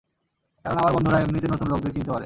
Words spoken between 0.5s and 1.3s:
কারণ আমার বন্ধুরা,